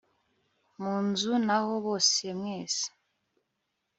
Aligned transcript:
munzu 0.81 1.31
naho 1.45 1.73
bose 1.85 2.23
mwese 2.39 2.87